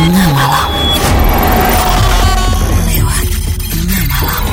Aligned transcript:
tengah 0.00 0.28
malam. 0.32 0.70
Lewat 2.88 3.26
tengah 3.68 4.04
malam. 4.08 4.44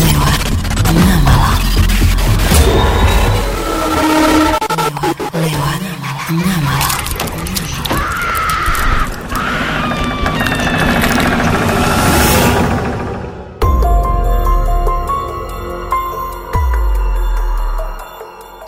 Lewat 0.00 0.40
tengah 0.80 1.18
malam. 1.20 1.60
Lewat, 5.30 5.80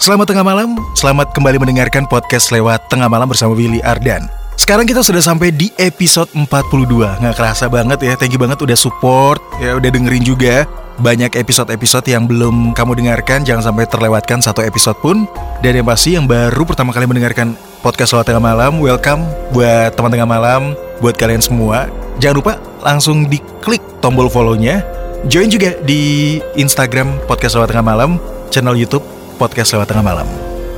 Selamat 0.02 0.34
tengah 0.34 0.42
malam, 0.42 0.74
selamat 0.98 1.30
kembali 1.30 1.62
mendengarkan 1.62 2.10
podcast 2.10 2.50
lewat 2.50 2.90
tengah 2.90 3.06
malam 3.06 3.30
bersama 3.30 3.54
Willy 3.54 3.78
Ardan. 3.86 4.26
Sekarang 4.58 4.82
kita 4.82 4.98
sudah 4.98 5.22
sampai 5.22 5.54
di 5.54 5.70
episode 5.78 6.26
42 6.34 7.22
Nggak 7.22 7.38
kerasa 7.38 7.70
banget 7.70 8.02
ya, 8.02 8.18
thank 8.18 8.34
you 8.34 8.40
banget 8.42 8.58
udah 8.58 8.74
support 8.74 9.38
Ya 9.62 9.78
udah 9.78 9.86
dengerin 9.94 10.26
juga. 10.26 10.66
Banyak 10.98 11.38
episode-episode 11.38 12.02
yang 12.10 12.26
belum 12.26 12.74
kamu 12.74 12.98
dengarkan 12.98 13.46
Jangan 13.46 13.62
sampai 13.62 13.86
terlewatkan 13.86 14.42
satu 14.42 14.66
episode 14.66 14.98
pun. 14.98 15.22
Dan 15.62 15.78
yang 15.78 15.86
pasti 15.86 16.18
yang 16.18 16.26
baru 16.26 16.66
pertama 16.66 16.90
kali 16.90 17.06
mendengarkan 17.06 17.54
podcast 17.86 18.10
lewat 18.18 18.26
tengah 18.26 18.42
malam 18.42 18.82
Welcome 18.82 19.22
buat 19.54 19.94
teman 19.94 20.10
tengah 20.10 20.26
malam 20.26 20.74
Buat 20.98 21.14
kalian 21.14 21.46
semua. 21.46 21.86
Jangan 22.18 22.42
lupa 22.42 22.52
langsung 22.82 23.30
diklik 23.30 23.78
tombol 24.02 24.26
follow-nya. 24.26 24.82
Join 25.30 25.46
juga 25.46 25.78
di 25.86 26.42
Instagram 26.58 27.22
podcast 27.30 27.54
lewat 27.54 27.70
tengah 27.70 27.86
malam 27.86 28.18
Channel 28.50 28.74
Youtube 28.74 29.11
podcast 29.42 29.74
lewat 29.74 29.90
tengah 29.90 30.06
malam. 30.06 30.28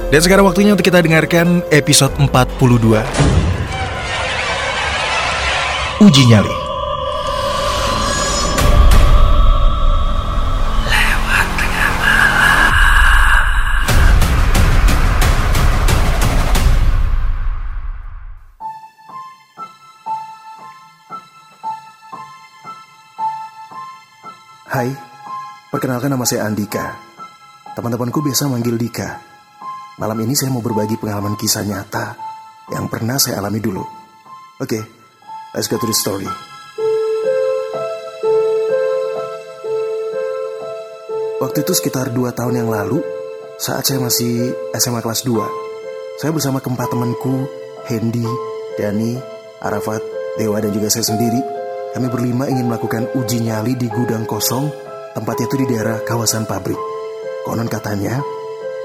Dan 0.08 0.24
sekarang 0.24 0.48
waktunya 0.48 0.72
untuk 0.72 0.88
kita 0.88 1.04
dengarkan 1.04 1.60
episode 1.68 2.16
42 2.16 3.04
Uji 6.00 6.24
nyali. 6.26 6.56
Hai, 24.74 24.90
perkenalkan 25.70 26.10
nama 26.10 26.26
saya 26.26 26.50
Andika. 26.50 27.13
Teman-temanku 27.74 28.22
biasa 28.22 28.46
manggil 28.46 28.78
Dika. 28.78 29.18
Malam 29.98 30.22
ini 30.22 30.38
saya 30.38 30.54
mau 30.54 30.62
berbagi 30.62 30.94
pengalaman 30.94 31.34
kisah 31.34 31.66
nyata 31.66 32.14
yang 32.70 32.86
pernah 32.86 33.18
saya 33.18 33.42
alami 33.42 33.58
dulu. 33.58 33.82
Oke, 34.62 34.78
let's 35.50 35.66
go 35.66 35.74
to 35.74 35.82
the 35.82 35.90
story. 35.90 36.30
Waktu 41.42 41.66
itu 41.66 41.74
sekitar 41.74 42.14
2 42.14 42.30
tahun 42.30 42.62
yang 42.62 42.70
lalu, 42.70 43.02
saat 43.58 43.82
saya 43.82 43.98
masih 43.98 44.54
SMA 44.78 45.02
kelas 45.02 45.26
2, 45.26 46.22
saya 46.22 46.30
bersama 46.30 46.62
keempat 46.62 46.94
temanku, 46.94 47.50
Hendy, 47.90 48.22
Dani, 48.78 49.18
Arafat, 49.58 49.98
Dewa, 50.38 50.62
dan 50.62 50.70
juga 50.70 50.94
saya 50.94 51.10
sendiri, 51.10 51.42
kami 51.90 52.06
berlima 52.06 52.46
ingin 52.46 52.70
melakukan 52.70 53.10
uji 53.18 53.42
nyali 53.42 53.74
di 53.74 53.90
gudang 53.90 54.30
kosong, 54.30 54.70
tempatnya 55.10 55.50
itu 55.50 55.56
di 55.58 55.66
daerah 55.74 55.98
kawasan 56.06 56.46
pabrik. 56.46 56.93
Konon 57.44 57.68
katanya, 57.68 58.24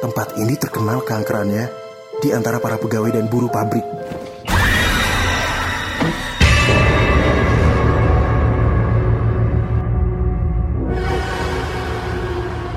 tempat 0.04 0.36
ini 0.36 0.60
terkenal 0.60 1.00
keangkerannya 1.08 1.72
di 2.20 2.36
antara 2.36 2.60
para 2.60 2.76
pegawai 2.76 3.16
dan 3.16 3.32
buruh 3.32 3.48
pabrik. 3.48 3.88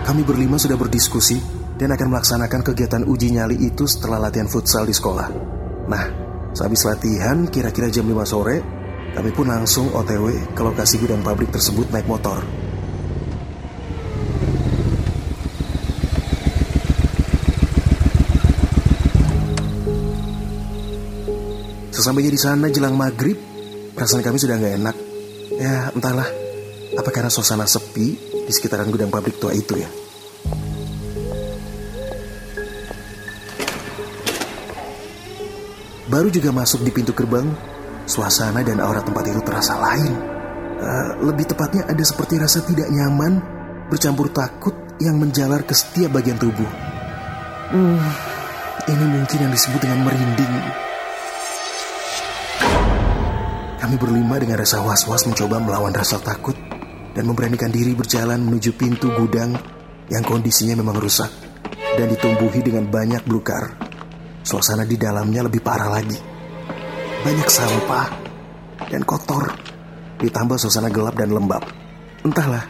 Kami 0.07 0.23
berlima 0.23 0.55
sudah 0.55 0.79
berdiskusi 0.79 1.43
dan 1.75 1.91
akan 1.91 2.15
melaksanakan 2.15 2.63
kegiatan 2.63 3.03
uji 3.03 3.35
nyali 3.35 3.59
itu 3.67 3.83
setelah 3.91 4.23
latihan 4.23 4.47
futsal 4.47 4.87
di 4.87 4.95
sekolah. 4.95 5.29
Nah, 5.91 6.05
sehabis 6.55 6.87
latihan 6.87 7.43
kira-kira 7.51 7.91
jam 7.91 8.07
5 8.07 8.23
sore, 8.23 8.63
kami 9.19 9.35
pun 9.35 9.51
langsung 9.51 9.91
OTW 9.91 10.55
ke 10.55 10.63
lokasi 10.63 11.03
gudang 11.03 11.27
pabrik 11.27 11.51
tersebut 11.51 11.91
naik 11.91 12.07
motor. 12.07 12.62
Sesampainya 22.03 22.35
di 22.35 22.43
sana 22.43 22.67
jelang 22.67 22.99
maghrib, 22.99 23.39
perasaan 23.95 24.27
kami 24.27 24.35
sudah 24.35 24.59
nggak 24.59 24.75
enak. 24.75 24.97
Ya 25.55 25.87
entahlah, 25.95 26.27
apa 26.99 27.11
karena 27.15 27.31
suasana 27.31 27.63
sepi 27.63 28.19
di 28.43 28.51
sekitaran 28.51 28.91
gudang 28.91 29.07
pabrik 29.07 29.39
tua 29.39 29.55
itu 29.55 29.79
ya? 29.79 29.87
Baru 36.11 36.27
juga 36.35 36.51
masuk 36.51 36.83
di 36.83 36.91
pintu 36.91 37.15
gerbang, 37.15 37.47
suasana 38.11 38.67
dan 38.67 38.83
aura 38.83 39.07
tempat 39.07 39.23
itu 39.31 39.39
terasa 39.47 39.79
lain. 39.79 40.11
Eh, 40.83 41.11
lebih 41.23 41.55
tepatnya 41.55 41.87
ada 41.87 42.03
seperti 42.03 42.35
rasa 42.43 42.67
tidak 42.67 42.91
nyaman 42.91 43.39
bercampur 43.87 44.27
takut 44.35 44.75
yang 44.99 45.23
menjalar 45.23 45.63
ke 45.63 45.71
setiap 45.71 46.19
bagian 46.19 46.35
tubuh. 46.35 46.67
Hmm, 47.71 48.03
ini 48.91 49.05
mungkin 49.07 49.39
yang 49.39 49.55
disebut 49.55 49.79
dengan 49.79 50.03
merinding. 50.03 50.91
Kami 53.83 53.99
berlima 53.99 54.39
dengan 54.39 54.63
rasa 54.63 54.79
was-was 54.79 55.27
mencoba 55.27 55.59
melawan 55.59 55.91
rasa 55.91 56.23
takut 56.23 56.55
dan 57.19 57.27
memberanikan 57.27 57.67
diri 57.67 57.99
berjalan 57.99 58.39
menuju 58.39 58.79
pintu 58.79 59.11
gudang 59.11 59.59
yang 60.07 60.23
kondisinya 60.23 60.79
memang 60.79 61.03
rusak 61.03 61.27
dan 61.99 62.07
ditumbuhi 62.07 62.63
dengan 62.63 62.87
banyak 62.87 63.27
belukar. 63.27 63.75
Suasana 64.47 64.87
di 64.87 64.95
dalamnya 64.95 65.51
lebih 65.51 65.67
parah 65.67 65.91
lagi. 65.99 66.15
Banyak 67.27 67.49
sampah 67.51 68.07
dan 68.87 69.03
kotor, 69.03 69.51
ditambah 70.23 70.63
suasana 70.63 70.87
gelap 70.87 71.19
dan 71.19 71.35
lembab. 71.35 71.67
Entahlah, 72.23 72.63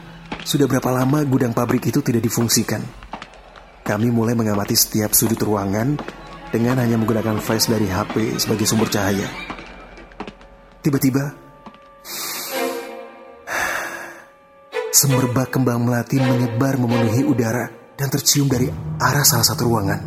sudah 0.49 0.65
berapa 0.65 0.89
lama 0.97 1.29
gudang 1.29 1.53
pabrik 1.53 1.93
itu 1.93 2.01
tidak 2.01 2.25
difungsikan. 2.25 2.81
Kami 3.85 4.09
mulai 4.09 4.33
mengamati 4.33 4.73
setiap 4.73 5.13
sudut 5.13 5.45
ruangan 5.45 5.93
dengan 6.49 6.81
hanya 6.81 6.97
menggunakan 6.97 7.37
flash 7.37 7.69
dari 7.69 7.85
HP 7.85 8.41
sebagai 8.41 8.65
sumber 8.65 8.89
cahaya. 8.89 9.52
Tiba-tiba, 10.83 11.31
semerbak 14.91 15.55
kembang 15.55 15.87
melati 15.87 16.19
menyebar 16.19 16.75
memenuhi 16.75 17.23
udara 17.23 17.71
dan 17.95 18.11
tercium 18.11 18.51
dari 18.51 18.67
arah 18.99 19.23
salah 19.23 19.47
satu 19.47 19.63
ruangan. 19.71 20.01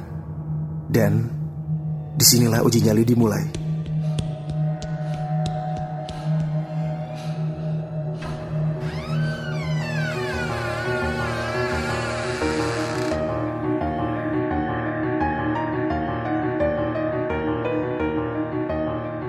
Dan 0.91 1.13
di 2.11 2.25
sinilah 2.27 2.59
uji 2.59 2.83
nyali 2.83 3.07
dimulai. 3.07 3.64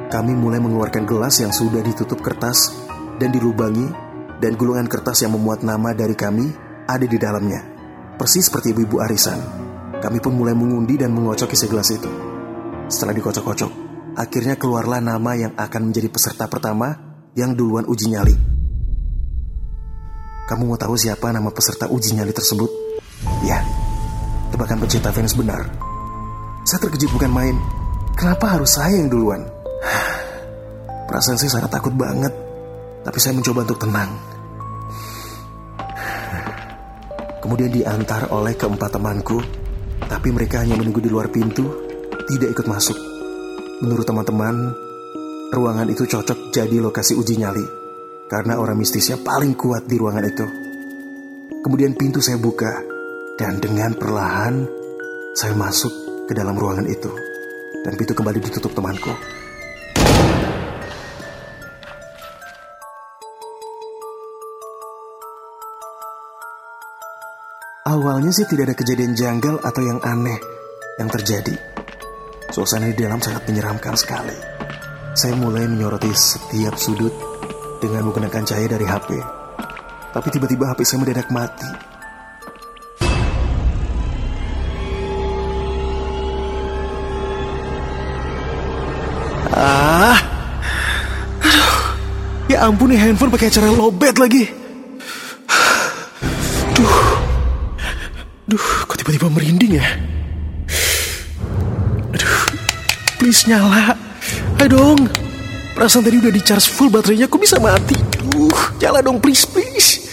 Kami 0.07 0.39
mulai 0.39 0.63
mengeluarkan 0.63 1.03
gelas 1.03 1.43
yang 1.43 1.51
sudah 1.51 1.83
ditutup 1.83 2.23
kertas 2.23 2.71
dan 3.19 3.35
dilubangi 3.35 3.91
dan 4.39 4.55
gulungan 4.55 4.87
kertas 4.87 5.27
yang 5.27 5.35
memuat 5.35 5.67
nama 5.67 5.91
dari 5.97 6.15
kami 6.15 6.47
ada 6.87 7.03
di 7.03 7.19
dalamnya. 7.19 7.59
Persis 8.15 8.47
seperti 8.47 8.71
ibu-ibu 8.71 9.03
arisan. 9.03 9.37
Kami 9.99 10.23
pun 10.23 10.39
mulai 10.39 10.55
mengundi 10.55 10.95
dan 10.95 11.11
mengocok 11.11 11.51
isi 11.51 11.67
gelas 11.67 11.91
itu. 11.91 12.09
Setelah 12.87 13.19
dikocok-kocok, 13.19 13.73
akhirnya 14.15 14.55
keluarlah 14.55 15.03
nama 15.03 15.35
yang 15.35 15.53
akan 15.59 15.91
menjadi 15.91 16.07
peserta 16.07 16.47
pertama 16.47 16.95
yang 17.35 17.59
duluan 17.59 17.83
uji 17.91 18.07
nyali. 18.15 18.37
Kamu 20.47 20.71
mau 20.71 20.79
tahu 20.79 20.95
siapa 20.95 21.35
nama 21.35 21.51
peserta 21.51 21.91
uji 21.91 22.15
nyali 22.15 22.31
tersebut? 22.31 22.71
Ya, 23.43 23.59
tebakan 24.55 24.79
pecinta 24.87 25.11
Venus 25.11 25.35
benar. 25.35 25.67
Saya 26.63 26.87
terkejut 26.87 27.11
bukan 27.11 27.33
main. 27.35 27.57
Kenapa 28.15 28.55
harus 28.55 28.79
saya 28.79 28.95
yang 28.95 29.11
duluan? 29.11 29.56
Perasaan 31.07 31.39
saya 31.39 31.51
sangat 31.59 31.71
takut 31.71 31.95
banget. 31.95 32.35
Tapi 33.07 33.19
saya 33.23 33.39
mencoba 33.39 33.63
untuk 33.63 33.81
tenang. 33.87 34.11
Kemudian 37.47 37.71
diantar 37.71 38.27
oleh 38.35 38.59
keempat 38.59 38.91
temanku. 38.99 39.39
Tapi 40.07 40.29
mereka 40.35 40.61
hanya 40.67 40.75
menunggu 40.75 40.99
di 40.99 41.11
luar 41.11 41.31
pintu, 41.31 41.67
tidak 42.27 42.59
ikut 42.59 42.67
masuk. 42.67 42.99
Menurut 43.87 44.03
teman-teman, 44.03 44.75
ruangan 45.55 45.87
itu 45.87 46.05
cocok 46.11 46.51
jadi 46.51 46.83
lokasi 46.83 47.15
uji 47.15 47.39
nyali. 47.39 47.63
Karena 48.27 48.59
orang 48.59 48.75
mistisnya 48.75 49.23
paling 49.23 49.55
kuat 49.55 49.87
di 49.87 49.95
ruangan 49.95 50.27
itu. 50.27 50.47
Kemudian 51.63 51.95
pintu 51.95 52.19
saya 52.19 52.39
buka. 52.43 52.83
Dan 53.37 53.63
dengan 53.63 53.95
perlahan, 53.95 54.67
saya 55.37 55.55
masuk 55.55 56.27
ke 56.27 56.33
dalam 56.35 56.59
ruangan 56.59 56.89
itu. 56.91 57.13
Dan 57.87 57.95
pintu 57.95 58.17
kembali 58.17 58.43
ditutup 58.43 58.75
temanku. 58.75 59.15
Awalnya 67.97 68.29
sih 68.29 68.45
tidak 68.45 68.69
ada 68.69 68.77
kejadian 68.77 69.17
janggal 69.17 69.57
atau 69.65 69.81
yang 69.81 69.97
aneh 70.05 70.37
yang 71.01 71.09
terjadi. 71.09 71.57
Suasana 72.53 72.93
di 72.93 73.01
dalam 73.01 73.25
sangat 73.25 73.49
menyeramkan 73.49 73.97
sekali. 73.97 74.37
Saya 75.17 75.33
mulai 75.33 75.65
menyoroti 75.65 76.13
setiap 76.13 76.77
sudut 76.77 77.09
dengan 77.81 78.05
menggunakan 78.05 78.45
cahaya 78.45 78.69
dari 78.69 78.85
HP. 78.85 79.17
Tapi 80.13 80.29
tiba-tiba 80.29 80.69
HP 80.69 80.85
saya 80.85 81.01
mendadak 81.01 81.33
mati. 81.33 81.71
Ah, 89.57 90.21
aduh, 91.41 91.77
ya 92.53 92.69
ampun 92.69 92.93
nih 92.93 93.01
handphone 93.01 93.33
pakai 93.33 93.49
cara 93.49 93.73
lobet 93.73 94.21
lagi. 94.21 94.45
Duh, 96.77 97.16
duh, 98.47 98.67
kok 98.87 98.95
tiba-tiba 98.95 99.27
merinding 99.27 99.83
ya? 99.83 99.87
Aduh, 102.15 102.39
please 103.19 103.43
nyala. 103.51 103.99
Ayo 104.63 104.69
dong. 104.71 105.01
Perasaan 105.77 106.07
tadi 106.07 106.17
udah 106.23 106.33
di 106.33 106.41
charge 106.41 106.73
full 106.73 106.89
baterainya, 106.89 107.29
kok 107.29 107.43
bisa 107.43 107.61
mati? 107.61 107.99
Duh, 108.23 108.81
nyala 108.81 109.05
dong, 109.05 109.21
please, 109.21 109.45
please. 109.45 110.09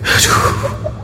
Aduh. 0.00 0.96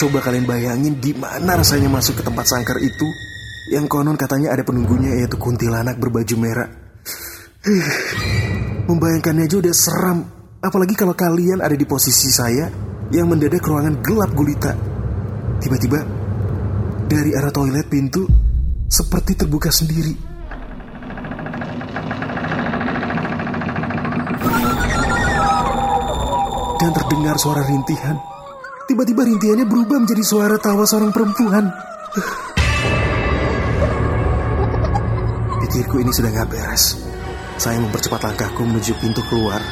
Coba 0.00 0.24
kalian 0.24 0.48
bayangin 0.48 0.96
gimana 0.96 1.60
rasanya 1.60 1.92
masuk 1.92 2.16
ke 2.16 2.22
tempat 2.24 2.48
sangkar 2.48 2.80
itu 2.80 3.04
yang 3.70 3.86
konon 3.86 4.18
katanya 4.18 4.50
ada 4.50 4.66
penunggunya 4.66 5.14
yaitu 5.14 5.38
kuntilanak 5.38 5.94
berbaju 6.02 6.34
merah. 6.42 6.66
Membayangkannya 8.90 9.46
aja 9.46 9.56
udah 9.62 9.74
seram. 9.74 10.18
Apalagi 10.58 10.98
kalau 10.98 11.14
kalian 11.14 11.62
ada 11.62 11.78
di 11.78 11.86
posisi 11.86 12.34
saya 12.34 12.66
yang 13.14 13.30
mendadak 13.30 13.62
ruangan 13.62 14.02
gelap 14.02 14.34
gulita. 14.34 14.74
Tiba-tiba 15.62 16.02
dari 17.06 17.30
arah 17.30 17.54
toilet 17.54 17.86
pintu 17.86 18.26
seperti 18.90 19.38
terbuka 19.38 19.70
sendiri. 19.70 20.18
Dan 26.74 26.90
terdengar 26.90 27.38
suara 27.38 27.62
rintihan. 27.62 28.18
Tiba-tiba 28.90 29.22
rintihannya 29.22 29.66
berubah 29.70 30.02
menjadi 30.02 30.24
suara 30.26 30.58
tawa 30.58 30.82
seorang 30.82 31.14
perempuan. 31.14 31.70
Pikirku 35.70 36.02
ini 36.02 36.10
sudah 36.10 36.34
gak 36.34 36.50
beres. 36.50 36.98
Saya 37.54 37.78
mempercepat 37.78 38.26
langkahku 38.26 38.66
menuju 38.66 38.90
pintu 38.98 39.22
keluar. 39.30 39.62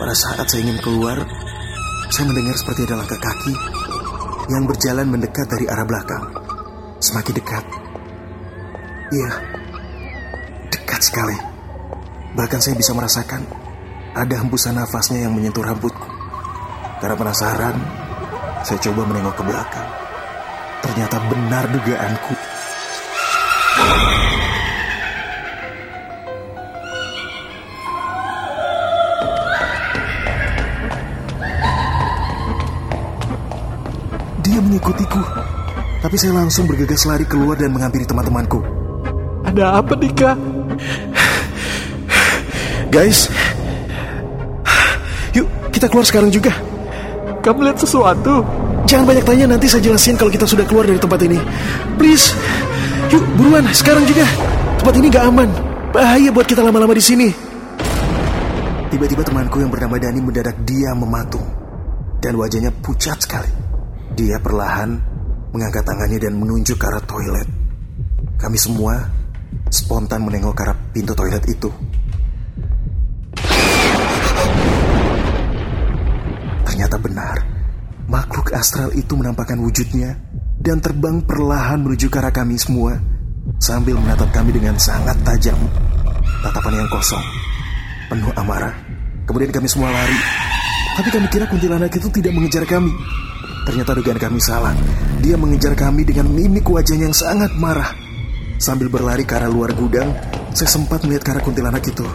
Pada 0.00 0.16
saat 0.16 0.48
saya 0.48 0.64
ingin 0.64 0.80
keluar, 0.80 1.20
saya 2.08 2.24
mendengar 2.24 2.56
seperti 2.56 2.88
ada 2.88 2.96
langkah 2.96 3.20
kaki 3.20 3.52
yang 4.48 4.64
berjalan 4.64 5.04
mendekat 5.12 5.44
dari 5.44 5.68
arah 5.68 5.84
belakang. 5.84 6.24
Semakin 7.04 7.36
dekat. 7.36 7.64
Iya, 9.12 9.30
dekat 10.72 11.04
sekali. 11.04 11.36
Bahkan 12.32 12.60
saya 12.64 12.72
bisa 12.72 12.96
merasakan 12.96 13.44
ada 14.16 14.34
hembusan 14.40 14.72
nafasnya 14.72 15.28
yang 15.28 15.36
menyentuh 15.36 15.60
rambutku. 15.60 16.08
Karena 17.04 17.12
penasaran, 17.12 17.76
saya 18.64 18.80
coba 18.88 19.04
menengok 19.04 19.36
ke 19.36 19.44
belakang. 19.44 19.88
Ternyata 20.80 21.16
benar 21.28 21.68
dugaanku. 21.68 22.35
Dia 34.56 34.64
mengikutiku. 34.64 35.20
Tapi 36.00 36.16
saya 36.16 36.32
langsung 36.32 36.64
bergegas 36.64 37.04
lari 37.04 37.28
keluar 37.28 37.60
dan 37.60 37.76
menghampiri 37.76 38.08
teman-temanku. 38.08 38.64
Ada 39.44 39.84
apa 39.84 39.92
Dika? 40.00 40.32
Guys, 42.88 43.28
yuk 45.36 45.44
kita 45.68 45.92
keluar 45.92 46.08
sekarang 46.08 46.32
juga. 46.32 46.56
Kamu 47.44 47.68
lihat 47.68 47.84
sesuatu? 47.84 48.40
Jangan 48.88 49.04
banyak 49.04 49.28
tanya, 49.28 49.44
nanti 49.44 49.68
saya 49.68 49.84
jelasin 49.84 50.16
kalau 50.16 50.32
kita 50.32 50.48
sudah 50.48 50.64
keluar 50.64 50.88
dari 50.88 50.96
tempat 50.96 51.20
ini. 51.20 51.36
Please, 52.00 52.32
yuk 53.12 53.28
buruan 53.36 53.68
sekarang 53.76 54.08
juga. 54.08 54.24
Tempat 54.80 54.94
ini 54.96 55.12
gak 55.12 55.24
aman. 55.36 55.52
Bahaya 55.92 56.32
buat 56.32 56.48
kita 56.48 56.64
lama-lama 56.64 56.96
di 56.96 57.04
sini. 57.04 57.28
Tiba-tiba 58.88 59.20
temanku 59.20 59.60
yang 59.60 59.68
bernama 59.68 60.00
Dani 60.00 60.24
mendadak 60.24 60.56
diam 60.64 61.04
mematung. 61.04 61.44
Dan 62.24 62.40
wajahnya 62.40 62.72
pucat 62.80 63.20
sekali. 63.20 63.65
Dia 64.16 64.40
perlahan 64.40 64.96
mengangkat 65.52 65.84
tangannya 65.84 66.16
dan 66.16 66.40
menunjuk 66.40 66.80
ke 66.80 66.86
arah 66.88 67.04
toilet. 67.04 67.48
Kami 68.40 68.56
semua 68.56 68.96
spontan 69.68 70.24
menengok 70.24 70.56
ke 70.56 70.62
arah 70.64 70.76
pintu 70.88 71.12
toilet 71.12 71.44
itu. 71.44 71.68
Ternyata 76.64 76.96
benar, 76.96 77.36
makhluk 78.08 78.56
astral 78.56 78.88
itu 78.96 79.12
menampakkan 79.20 79.60
wujudnya 79.60 80.16
dan 80.64 80.80
terbang 80.80 81.20
perlahan 81.20 81.84
menuju 81.84 82.08
ke 82.08 82.16
arah 82.16 82.32
kami 82.32 82.56
semua 82.56 82.96
sambil 83.60 84.00
menatap 84.00 84.32
kami 84.32 84.56
dengan 84.56 84.80
sangat 84.80 85.16
tajam. 85.28 85.60
Tatapan 86.40 86.80
yang 86.80 86.88
kosong, 86.88 87.24
penuh 88.08 88.32
amarah. 88.32 88.72
Kemudian 89.28 89.52
kami 89.52 89.68
semua 89.68 89.92
lari. 89.92 90.16
Tapi 90.96 91.08
kami 91.12 91.26
kira 91.28 91.44
kuntilanak 91.44 91.92
itu 91.92 92.08
tidak 92.08 92.32
mengejar 92.32 92.64
kami. 92.64 92.88
Ternyata 93.66 93.98
dugaan 93.98 94.20
kami 94.22 94.38
salah. 94.38 94.70
Dia 95.18 95.34
mengejar 95.34 95.74
kami 95.74 96.06
dengan 96.06 96.30
mimik 96.30 96.70
wajahnya 96.70 97.10
yang 97.10 97.16
sangat 97.16 97.50
marah. 97.58 97.90
Sambil 98.62 98.86
berlari 98.86 99.26
ke 99.26 99.34
arah 99.34 99.50
luar 99.50 99.74
gudang, 99.74 100.14
saya 100.54 100.70
sempat 100.70 101.02
melihat 101.02 101.26
ke 101.26 101.30
arah 101.34 101.42
kuntilanak 101.42 101.82
itu. 101.82 102.06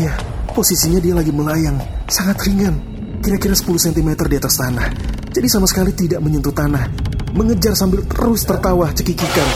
Ya, 0.00 0.16
posisinya 0.56 0.96
dia 0.98 1.12
lagi 1.12 1.28
melayang, 1.28 1.76
sangat 2.08 2.40
ringan. 2.48 2.80
Kira-kira 3.20 3.52
10 3.52 3.92
cm 3.92 4.10
di 4.16 4.36
atas 4.40 4.56
tanah. 4.56 4.88
Jadi 5.28 5.46
sama 5.46 5.68
sekali 5.68 5.92
tidak 5.92 6.24
menyentuh 6.24 6.56
tanah. 6.56 6.88
Mengejar 7.36 7.76
sambil 7.76 8.02
terus 8.08 8.48
tertawa 8.48 8.88
cekikikan. 8.96 9.48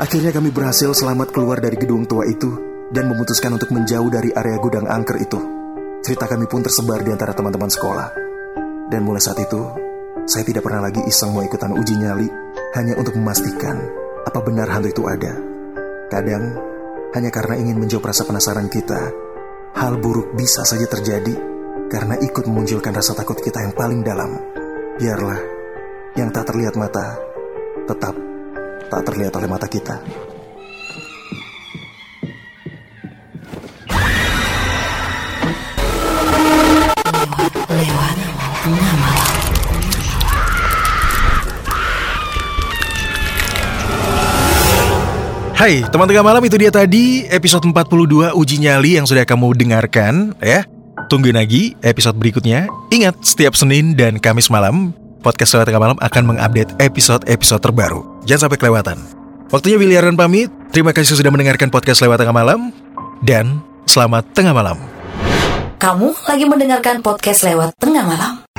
Akhirnya 0.00 0.32
kami 0.32 0.48
berhasil 0.48 0.96
selamat 0.96 1.28
keluar 1.28 1.60
dari 1.60 1.76
gedung 1.76 2.08
tua 2.08 2.24
itu 2.24 2.48
dan 2.88 3.12
memutuskan 3.12 3.52
untuk 3.52 3.68
menjauh 3.68 4.08
dari 4.08 4.32
area 4.32 4.56
gudang 4.56 4.88
angker 4.88 5.20
itu. 5.20 5.36
Cerita 6.00 6.24
kami 6.24 6.48
pun 6.48 6.64
tersebar 6.64 7.04
di 7.04 7.12
antara 7.12 7.36
teman-teman 7.36 7.68
sekolah. 7.68 8.08
Dan 8.88 9.04
mulai 9.04 9.20
saat 9.20 9.44
itu, 9.44 9.60
saya 10.24 10.40
tidak 10.48 10.64
pernah 10.64 10.88
lagi 10.88 11.04
iseng 11.04 11.36
mau 11.36 11.44
ikutan 11.44 11.76
uji 11.76 12.00
nyali 12.00 12.32
hanya 12.80 12.96
untuk 12.96 13.12
memastikan 13.20 13.76
apa 14.24 14.40
benar 14.40 14.72
hantu 14.72 14.88
itu 14.88 15.04
ada. 15.04 15.36
Kadang, 16.08 16.44
hanya 17.12 17.28
karena 17.28 17.60
ingin 17.60 17.76
menjawab 17.76 18.08
rasa 18.08 18.24
penasaran 18.24 18.72
kita, 18.72 19.12
hal 19.76 20.00
buruk 20.00 20.32
bisa 20.32 20.64
saja 20.64 20.88
terjadi 20.88 21.36
karena 21.92 22.16
ikut 22.16 22.48
memunculkan 22.48 22.96
rasa 22.96 23.12
takut 23.12 23.36
kita 23.36 23.68
yang 23.68 23.76
paling 23.76 24.00
dalam. 24.00 24.32
Biarlah 24.96 25.40
yang 26.16 26.32
tak 26.32 26.48
terlihat 26.48 26.80
mata 26.80 27.20
tetap 27.84 28.29
tak 28.90 29.06
terlihat 29.06 29.32
oleh 29.38 29.46
mata 29.46 29.70
kita. 29.70 30.02
Hai, 45.60 45.84
teman 45.92 46.08
tengah 46.08 46.24
malam 46.24 46.40
itu 46.40 46.56
dia 46.56 46.72
tadi 46.72 47.28
episode 47.28 47.68
42 47.68 48.32
Uji 48.32 48.56
Nyali 48.64 48.96
yang 48.96 49.04
sudah 49.04 49.28
kamu 49.28 49.52
dengarkan 49.54 50.32
ya. 50.40 50.64
Tungguin 51.12 51.36
lagi 51.36 51.76
episode 51.84 52.16
berikutnya. 52.16 52.64
Ingat, 52.88 53.20
setiap 53.20 53.52
Senin 53.52 53.92
dan 53.92 54.16
Kamis 54.16 54.48
malam, 54.48 54.96
podcast 55.20 55.52
Lewat 55.52 55.68
Tengah 55.68 55.82
Malam 55.84 55.98
akan 56.00 56.22
mengupdate 56.32 56.72
episode-episode 56.80 57.60
terbaru. 57.60 58.09
Jangan 58.24 58.48
sampai 58.48 58.58
kelewatan. 58.60 58.98
Waktunya 59.50 59.76
William 59.80 60.12
dan 60.12 60.16
pamit. 60.16 60.48
Terima 60.70 60.94
kasih 60.94 61.18
sudah 61.18 61.32
mendengarkan 61.34 61.72
podcast 61.72 62.04
Lewat 62.04 62.22
Tengah 62.22 62.36
Malam. 62.36 62.70
Dan 63.20 63.60
selamat 63.84 64.32
tengah 64.32 64.54
malam. 64.54 64.78
Kamu 65.80 66.12
lagi 66.28 66.44
mendengarkan 66.44 67.00
podcast 67.00 67.48
lewat 67.48 67.72
tengah 67.80 68.04
malam. 68.04 68.49